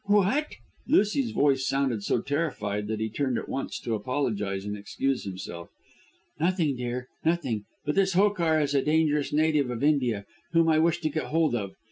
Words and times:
"What?" 0.05 0.55
Lucy's 0.87 1.29
voice 1.29 1.67
sounded 1.67 2.01
so 2.01 2.21
terrified 2.21 2.87
that 2.87 2.99
he 2.99 3.07
turned 3.07 3.37
at 3.37 3.47
once 3.47 3.79
to 3.81 3.93
apologise 3.93 4.65
and 4.65 4.75
excuse 4.75 5.25
himself. 5.25 5.69
"Nothing, 6.39 6.75
dear; 6.75 7.07
nothing. 7.23 7.65
But 7.85 7.93
this 7.93 8.13
Hokar 8.15 8.59
is 8.61 8.73
a 8.73 8.81
dangerous 8.81 9.31
native 9.31 9.69
of 9.69 9.83
India 9.83 10.25
whom 10.53 10.69
I 10.69 10.79
wish 10.79 11.01
to 11.01 11.09
get 11.11 11.25
hold 11.25 11.53
of. 11.53 11.75